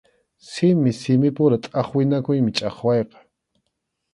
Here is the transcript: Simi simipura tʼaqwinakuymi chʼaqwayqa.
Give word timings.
Simi 0.49 0.91
simipura 1.01 1.57
tʼaqwinakuymi 1.63 2.51
chʼaqwayqa. 2.57 3.17